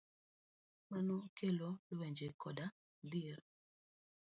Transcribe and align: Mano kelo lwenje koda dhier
Mano 0.91 1.15
kelo 1.37 1.69
lwenje 1.93 2.27
koda 2.41 2.65
dhier 3.09 3.39